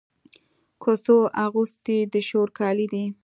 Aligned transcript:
کوڅو 0.81 1.17
اغوستي 1.45 1.97
د 2.13 2.15
شور 2.27 2.47
کالي 2.59 2.87
دی 2.93 3.05